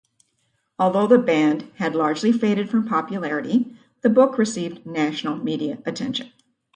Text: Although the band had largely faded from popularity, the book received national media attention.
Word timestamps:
Although 0.79 1.05
the 1.05 1.19
band 1.19 1.71
had 1.75 1.93
largely 1.93 2.31
faded 2.31 2.71
from 2.71 2.87
popularity, 2.87 3.77
the 4.01 4.09
book 4.09 4.39
received 4.39 4.83
national 4.83 5.35
media 5.35 5.77
attention. 5.85 6.31